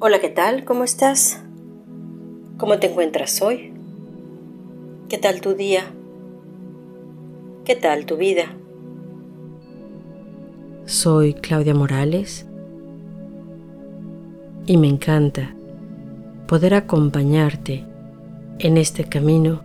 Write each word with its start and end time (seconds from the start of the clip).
Hola, 0.00 0.20
¿qué 0.20 0.28
tal? 0.28 0.64
¿Cómo 0.64 0.84
estás? 0.84 1.42
¿Cómo 2.56 2.78
te 2.78 2.86
encuentras 2.86 3.42
hoy? 3.42 3.72
¿Qué 5.08 5.18
tal 5.18 5.40
tu 5.40 5.54
día? 5.54 5.86
¿Qué 7.64 7.74
tal 7.74 8.06
tu 8.06 8.16
vida? 8.16 8.44
Soy 10.84 11.34
Claudia 11.34 11.74
Morales 11.74 12.46
y 14.66 14.76
me 14.76 14.86
encanta 14.86 15.56
poder 16.46 16.74
acompañarte 16.74 17.84
en 18.60 18.76
este 18.76 19.02
camino, 19.02 19.62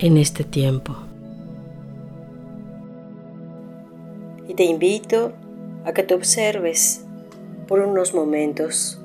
en 0.00 0.16
este 0.16 0.42
tiempo. 0.42 0.96
Y 4.48 4.54
te 4.54 4.64
invito 4.64 5.30
a 5.84 5.92
que 5.92 6.02
te 6.02 6.14
observes 6.14 7.04
por 7.68 7.78
unos 7.78 8.12
momentos 8.12 8.98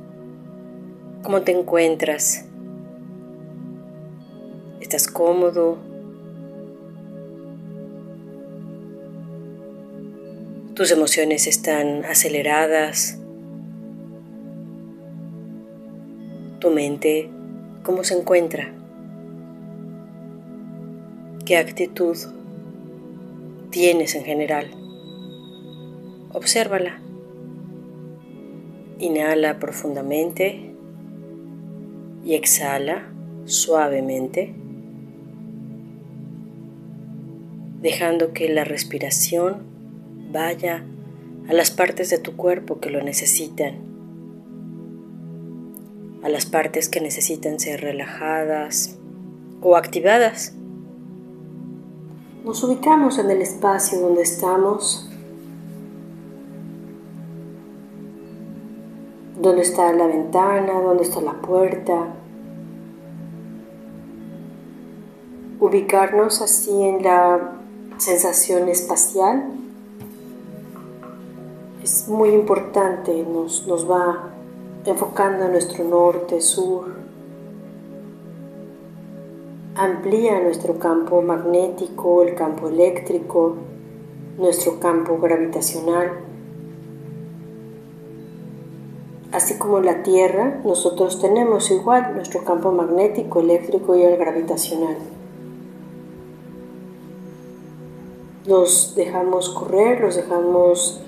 ¿Cómo 1.28 1.42
te 1.42 1.52
encuentras? 1.52 2.46
¿Estás 4.80 5.10
cómodo? 5.10 5.78
¿Tus 10.74 10.90
emociones 10.90 11.48
están 11.48 12.06
aceleradas? 12.06 13.20
¿Tu 16.60 16.70
mente 16.70 17.30
cómo 17.84 18.06
se 18.06 18.18
encuentra? 18.18 18.74
¿Qué 21.46 21.58
actitud 21.58 22.16
tienes 23.70 24.16
en 24.16 24.24
general? 24.24 24.72
Obsérvala. 26.32 27.02
Inhala 29.00 29.60
profundamente 29.60 30.77
y 32.28 32.36
exhala 32.36 33.08
suavemente, 33.46 34.54
dejando 37.82 38.34
que 38.34 38.50
la 38.50 38.66
respiración 38.66 39.64
vaya 40.34 40.84
a 41.48 41.54
las 41.54 41.72
partes 41.72 42.10
de 42.10 42.18
tu 42.18 42.36
cuerpo 42.36 42.82
que 42.82 42.90
lo 42.90 43.02
necesitan, 43.02 43.76
a 46.22 46.28
las 46.28 46.46
partes 46.46 46.90
que 46.90 47.00
necesitan 47.00 47.62
ser 47.62 47.80
relajadas 47.80 48.98
o 49.62 49.78
activadas. 49.78 50.54
Nos 52.44 52.62
ubicamos 52.62 53.20
en 53.20 53.32
el 53.32 53.42
espacio 53.42 54.02
donde 54.02 54.24
estamos, 54.24 55.10
donde 59.40 59.62
está 59.62 59.94
la 59.94 60.08
ventana, 60.08 60.82
donde 60.82 61.04
está 61.04 61.22
la 61.22 61.40
puerta, 61.42 62.16
ubicarnos 65.60 66.42
así 66.42 66.84
en 66.84 67.04
la 67.04 67.54
sensación 67.98 68.70
espacial 68.70 69.46
es 71.82 72.08
muy 72.08 72.30
importante, 72.30 73.24
nos, 73.24 73.66
nos 73.66 73.90
va 73.90 74.30
enfocando 74.86 75.46
en 75.46 75.52
nuestro 75.52 75.84
norte, 75.86 76.42
sur, 76.42 76.86
amplía 79.76 80.40
nuestro 80.42 80.78
campo 80.80 81.22
magnético, 81.22 82.24
el 82.24 82.36
campo 82.36 82.68
eléctrico, 82.68 83.56
nuestro 84.38 84.80
campo 84.80 85.18
gravitacional. 85.18 86.12
Así 89.32 89.58
como 89.58 89.80
la 89.80 90.04
Tierra, 90.04 90.62
nosotros 90.64 91.22
tenemos 91.22 91.70
igual 91.72 92.16
nuestro 92.16 92.44
campo 92.44 92.72
magnético, 92.72 93.40
eléctrico 93.42 93.96
y 93.96 94.02
el 94.02 94.18
gravitacional. 94.18 95.17
Los 98.48 98.96
dejamos 98.96 99.50
correr, 99.50 100.00
los 100.00 100.16
dejamos, 100.16 101.02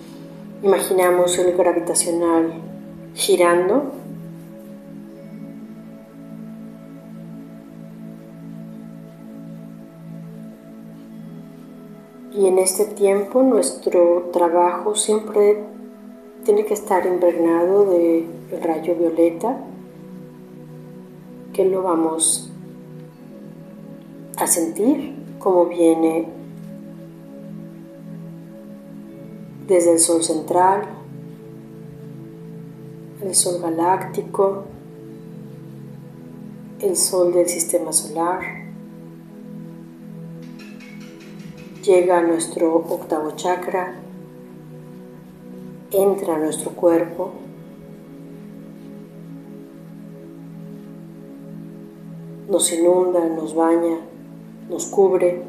imaginamos 0.61 1.37
el 1.39 1.55
gravitacional 1.55 2.53
girando. 3.15 3.93
Y 12.33 12.45
en 12.47 12.59
este 12.59 12.85
tiempo 12.85 13.41
nuestro 13.41 14.29
trabajo 14.31 14.95
siempre 14.95 15.63
tiene 16.43 16.65
que 16.65 16.73
estar 16.73 17.05
impregnado 17.05 17.85
de 17.85 18.25
el 18.51 18.63
rayo 18.63 18.95
violeta 18.95 19.57
que 21.53 21.65
lo 21.65 21.83
vamos 21.83 22.49
a 24.37 24.47
sentir 24.47 25.15
como 25.39 25.65
viene 25.65 26.38
desde 29.69 29.91
el 29.93 29.99
Sol 29.99 30.23
central, 30.23 30.81
el 33.21 33.35
Sol 33.35 33.61
galáctico, 33.61 34.63
el 36.79 36.95
Sol 36.97 37.31
del 37.31 37.47
sistema 37.47 37.93
solar, 37.93 38.41
llega 41.83 42.17
a 42.17 42.23
nuestro 42.23 42.77
octavo 42.77 43.31
chakra, 43.35 43.93
entra 45.91 46.35
a 46.35 46.39
nuestro 46.39 46.71
cuerpo, 46.71 47.33
nos 52.49 52.73
inunda, 52.73 53.23
nos 53.29 53.53
baña, 53.53 53.99
nos 54.67 54.87
cubre, 54.87 55.43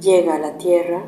llega 0.00 0.36
a 0.36 0.38
la 0.38 0.56
tierra 0.56 1.02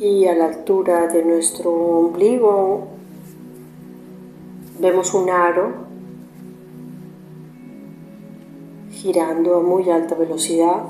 y 0.00 0.26
a 0.26 0.34
la 0.34 0.46
altura 0.46 1.08
de 1.08 1.22
nuestro 1.22 1.70
ombligo 1.70 2.88
vemos 4.78 5.12
un 5.12 5.28
aro 5.28 5.72
girando 8.92 9.56
a 9.56 9.60
muy 9.60 9.90
alta 9.90 10.14
velocidad. 10.14 10.84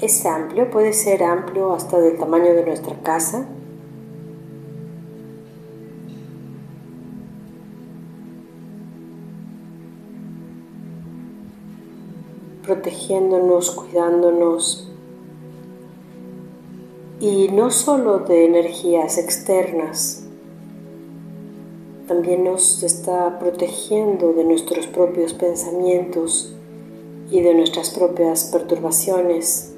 Es 0.00 0.24
amplio, 0.24 0.70
puede 0.70 0.92
ser 0.92 1.24
amplio 1.24 1.72
hasta 1.72 1.98
del 1.98 2.16
tamaño 2.16 2.54
de 2.54 2.64
nuestra 2.64 2.94
casa. 3.02 3.46
protegiéndonos, 12.62 13.72
cuidándonos, 13.72 14.89
y 17.20 17.48
no 17.48 17.70
solo 17.70 18.20
de 18.20 18.46
energías 18.46 19.18
externas, 19.18 20.22
también 22.08 22.44
nos 22.44 22.82
está 22.82 23.38
protegiendo 23.38 24.32
de 24.32 24.42
nuestros 24.42 24.86
propios 24.86 25.34
pensamientos 25.34 26.54
y 27.30 27.42
de 27.42 27.52
nuestras 27.52 27.90
propias 27.90 28.44
perturbaciones, 28.46 29.74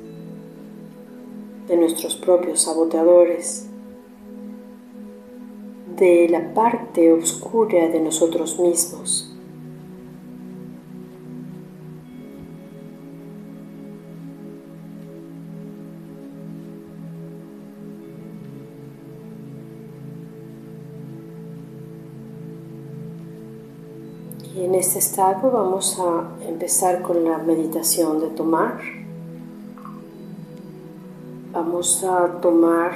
de 1.67 1.77
nuestros 1.77 2.15
propios 2.15 2.63
saboteadores, 2.63 3.67
de 5.97 6.29
la 6.29 6.55
parte 6.55 7.13
oscura 7.13 7.89
de 7.89 8.01
nosotros 8.01 8.59
mismos. 8.61 9.32
Y 24.55 24.65
en 24.65 24.75
este 24.75 24.99
estado 24.99 25.51
vamos 25.51 25.99
a 25.99 26.29
empezar 26.47 27.01
con 27.01 27.25
la 27.25 27.39
meditación 27.39 28.21
de 28.21 28.27
tomar. 28.29 28.81
Vamos 31.53 32.05
a 32.05 32.39
tomar 32.43 32.93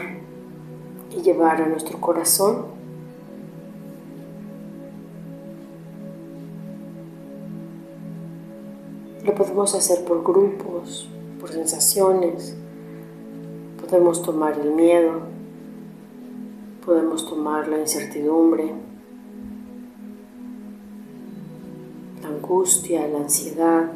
y 1.17 1.23
llevar 1.23 1.63
a 1.63 1.67
nuestro 1.67 1.99
corazón. 1.99 2.67
Lo 9.25 9.35
podemos 9.35 9.75
hacer 9.75 10.05
por 10.05 10.23
grupos, 10.23 11.09
por 11.41 11.51
sensaciones. 11.51 12.55
Podemos 13.81 14.21
tomar 14.21 14.59
el 14.59 14.73
miedo, 14.73 15.21
podemos 16.85 17.27
tomar 17.27 17.67
la 17.69 17.79
incertidumbre. 17.79 18.86
Angustia, 22.37 23.07
la 23.09 23.19
ansiedad, 23.19 23.93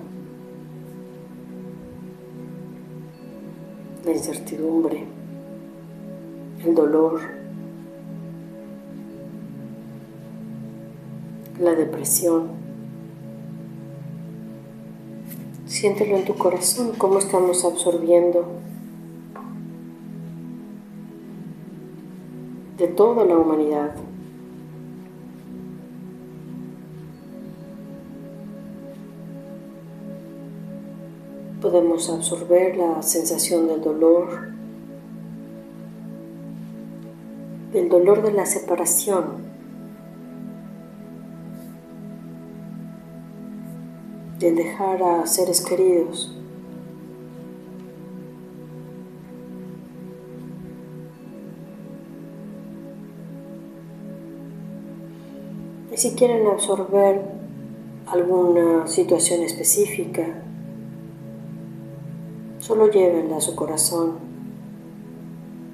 la 4.04 4.12
incertidumbre. 4.12 5.06
el 6.64 6.74
dolor, 6.74 7.20
la 11.58 11.74
depresión. 11.74 12.48
Siéntelo 15.66 16.16
en 16.16 16.24
tu 16.26 16.34
corazón, 16.34 16.92
cómo 16.98 17.18
estamos 17.18 17.64
absorbiendo 17.64 18.44
de 22.76 22.88
toda 22.88 23.24
la 23.24 23.38
humanidad. 23.38 23.94
Podemos 31.70 32.10
absorber 32.10 32.76
la 32.76 33.00
sensación 33.00 33.68
del 33.68 33.80
dolor, 33.80 34.48
del 37.72 37.88
dolor 37.88 38.22
de 38.22 38.32
la 38.32 38.44
separación. 38.44 39.48
del 44.40 44.56
dejar 44.56 45.02
a 45.02 45.26
seres 45.26 45.60
queridos. 45.60 46.34
Y 55.92 55.96
si 55.98 56.14
quieren 56.14 56.46
absorber 56.46 57.20
alguna 58.06 58.86
situación 58.86 59.42
específica, 59.42 60.49
Solo 62.70 62.88
llévenla 62.88 63.38
a 63.38 63.40
su 63.40 63.56
corazón 63.56 64.12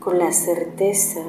con 0.00 0.18
la 0.18 0.32
certeza 0.32 1.20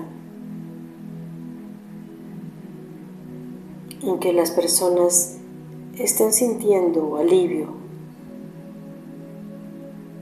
en 4.01 4.17
que 4.19 4.31
las 4.31 4.51
personas 4.51 5.39
están 5.97 6.31
sintiendo 6.31 7.17
alivio, 7.17 7.67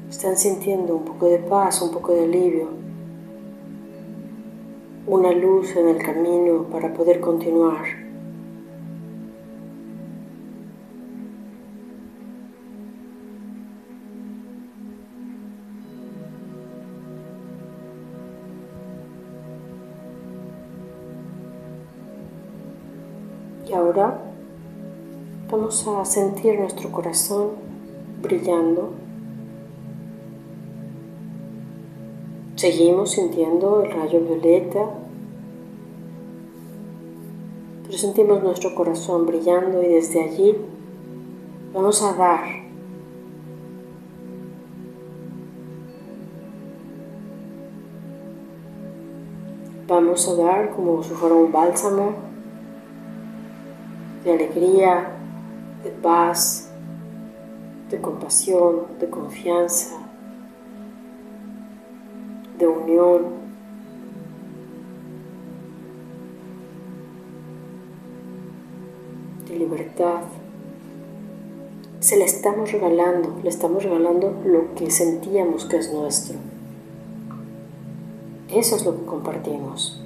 están 0.09 0.35
sintiendo 0.35 0.95
un 0.95 1.05
poco 1.05 1.27
de 1.27 1.37
paz, 1.37 1.79
un 1.83 1.91
poco 1.91 2.13
de 2.13 2.23
alivio, 2.23 2.69
una 5.05 5.31
luz 5.31 5.75
en 5.75 5.89
el 5.89 6.01
camino 6.01 6.63
para 6.71 6.91
poder 6.91 7.19
continuar. 7.19 8.04
Ahora 23.75 24.19
vamos 25.51 25.87
a 25.87 26.05
sentir 26.05 26.59
nuestro 26.59 26.91
corazón 26.91 27.49
brillando. 28.21 28.91
Seguimos 32.55 33.11
sintiendo 33.11 33.83
el 33.83 33.91
rayo 33.91 34.21
violeta, 34.21 34.89
pero 37.83 37.97
sentimos 37.97 38.41
nuestro 38.41 38.73
corazón 38.73 39.25
brillando 39.25 39.83
y 39.83 39.87
desde 39.87 40.23
allí 40.23 40.55
vamos 41.73 42.01
a 42.01 42.13
dar 42.13 42.65
Vamos 49.87 50.27
a 50.27 50.33
dar 50.33 50.75
como 50.75 51.03
si 51.03 51.11
fuera 51.11 51.35
un 51.35 51.51
bálsamo 51.51 52.34
de 54.25 54.33
alegría, 54.33 55.11
de 55.83 55.91
paz, 55.91 56.69
de 57.91 58.01
compasión, 58.01 58.87
de 58.99 59.09
confianza, 59.09 59.95
de 62.57 62.67
unión. 62.67 63.45
de 69.47 69.59
libertad. 69.59 70.21
Se 71.99 72.17
le 72.17 72.25
estamos 72.25 72.71
regalando, 72.71 73.35
le 73.43 73.49
estamos 73.49 73.83
regalando 73.83 74.33
lo 74.43 74.73
que 74.73 74.89
sentíamos 74.89 75.65
que 75.65 75.77
es 75.77 75.93
nuestro. 75.93 76.39
Eso 78.49 78.75
es 78.75 78.85
lo 78.85 78.97
que 78.97 79.05
compartimos. 79.05 80.01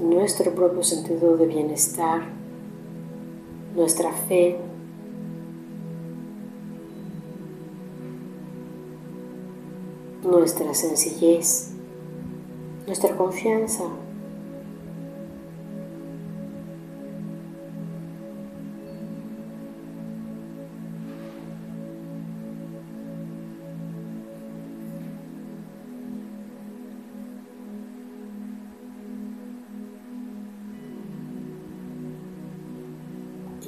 Nuestro 0.00 0.54
propio 0.54 0.84
sentido 0.84 1.36
de 1.36 1.46
bienestar, 1.46 2.37
nuestra 3.78 4.10
fe, 4.10 4.58
nuestra 10.24 10.74
sencillez, 10.74 11.70
nuestra 12.86 13.16
confianza. 13.16 13.84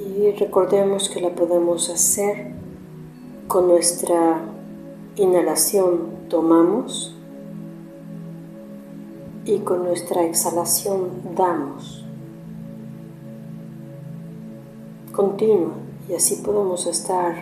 Y 0.01 0.31
recordemos 0.31 1.09
que 1.09 1.21
la 1.21 1.29
podemos 1.29 1.89
hacer 1.91 2.53
con 3.47 3.67
nuestra 3.67 4.41
inhalación 5.15 6.27
tomamos 6.27 7.15
y 9.45 9.59
con 9.59 9.83
nuestra 9.83 10.25
exhalación 10.25 11.09
damos. 11.35 12.03
Continua 15.11 15.73
y 16.09 16.15
así 16.15 16.37
podemos 16.37 16.87
estar 16.87 17.35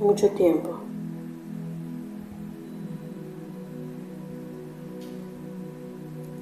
mucho 0.00 0.30
tiempo. 0.30 0.70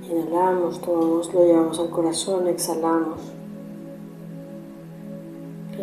Inhalamos, 0.08 0.80
tomamos, 0.80 1.34
lo 1.34 1.44
llevamos 1.44 1.78
al 1.80 1.90
corazón, 1.90 2.46
exhalamos 2.46 3.41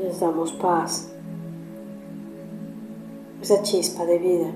les 0.10 0.20
damos 0.20 0.52
paz, 0.54 1.08
esa 3.44 3.62
chispa 3.62 4.06
de 4.06 4.18
vida. 4.18 4.52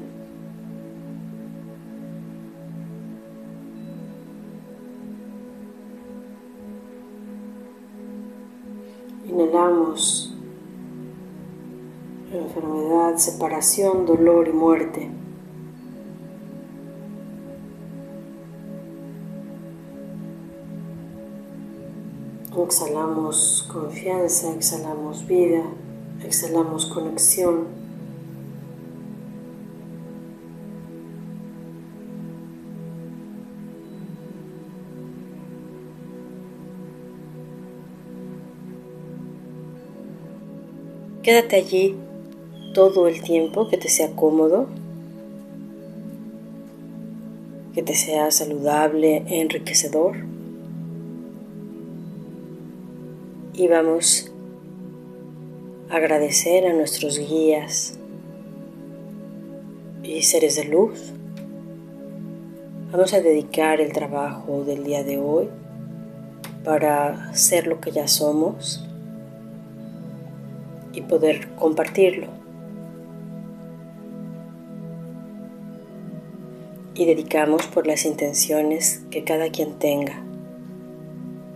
Inhalamos 9.30 10.34
enfermedad, 12.32 13.18
separación, 13.18 14.08
dolor 14.08 14.48
y 14.48 14.54
muerte. 14.54 15.23
Exhalamos 22.56 23.68
confianza, 23.74 24.54
exhalamos 24.54 25.26
vida, 25.28 25.64
exhalamos 26.24 26.86
conexión. 26.86 27.66
Quédate 41.24 41.56
allí 41.56 41.96
todo 42.76 43.08
el 43.08 43.22
tiempo 43.24 43.68
que 43.68 43.78
te 43.78 43.90
sea 43.90 44.16
cómodo, 44.16 44.68
que 47.74 47.82
te 47.82 47.96
sea 47.96 48.30
saludable 48.30 49.24
enriquecedor. 49.28 50.33
Y 53.54 53.68
vamos 53.68 54.32
a 55.90 55.96
agradecer 55.96 56.66
a 56.68 56.74
nuestros 56.74 57.20
guías 57.20 57.98
y 60.04 60.22
seres 60.24 60.56
de 60.56 60.66
luz. 60.66 61.14
Vamos 62.92 63.14
a 63.14 63.22
dedicar 63.22 63.80
el 63.82 63.94
trabajo 63.94 64.64
del 64.64 64.84
día 64.84 65.04
de 65.04 65.18
hoy 65.18 65.50
para 66.64 67.34
ser 67.36 67.68
lo 67.68 67.80
que 67.80 67.92
ya 67.92 68.08
somos 68.08 68.86
y 70.94 71.02
poder 71.02 71.48
compartirlo. 71.56 72.44
y 76.96 77.06
dedicamos 77.06 77.66
por 77.68 77.88
las 77.88 78.06
intenciones 78.06 79.02
que 79.10 79.24
cada 79.24 79.50
quien 79.50 79.80
tenga. 79.80 80.24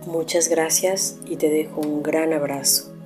Muchas 0.08 0.48
gracias 0.48 1.18
y 1.26 1.36
te 1.36 1.50
dejo 1.50 1.82
un 1.82 2.02
gran 2.02 2.32
abrazo. 2.32 2.97